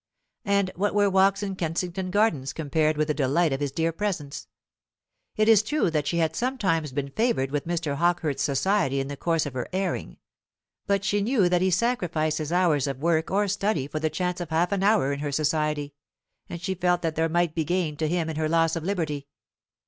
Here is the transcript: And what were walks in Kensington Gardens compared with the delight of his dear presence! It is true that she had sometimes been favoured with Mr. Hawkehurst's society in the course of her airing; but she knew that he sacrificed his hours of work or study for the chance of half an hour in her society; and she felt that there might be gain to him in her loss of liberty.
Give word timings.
And 0.45 0.71
what 0.75 0.95
were 0.95 1.11
walks 1.11 1.43
in 1.43 1.55
Kensington 1.55 2.09
Gardens 2.09 2.53
compared 2.53 2.97
with 2.97 3.07
the 3.07 3.13
delight 3.13 3.53
of 3.53 3.59
his 3.59 3.71
dear 3.71 3.91
presence! 3.91 4.47
It 5.35 5.47
is 5.47 5.61
true 5.61 5.91
that 5.91 6.07
she 6.07 6.17
had 6.17 6.35
sometimes 6.35 6.91
been 6.91 7.11
favoured 7.11 7.51
with 7.51 7.67
Mr. 7.67 7.97
Hawkehurst's 7.97 8.41
society 8.41 8.99
in 8.99 9.09
the 9.09 9.15
course 9.15 9.45
of 9.45 9.53
her 9.53 9.69
airing; 9.71 10.17
but 10.87 11.05
she 11.05 11.21
knew 11.21 11.47
that 11.49 11.61
he 11.61 11.69
sacrificed 11.69 12.39
his 12.39 12.51
hours 12.51 12.87
of 12.87 12.97
work 12.97 13.29
or 13.29 13.47
study 13.47 13.85
for 13.87 13.99
the 13.99 14.09
chance 14.09 14.41
of 14.41 14.49
half 14.49 14.71
an 14.71 14.81
hour 14.81 15.13
in 15.13 15.19
her 15.19 15.31
society; 15.31 15.93
and 16.49 16.59
she 16.61 16.73
felt 16.73 17.03
that 17.03 17.15
there 17.15 17.29
might 17.29 17.53
be 17.53 17.63
gain 17.63 17.95
to 17.97 18.07
him 18.07 18.27
in 18.27 18.37
her 18.37 18.49
loss 18.49 18.75
of 18.75 18.83
liberty. 18.83 19.27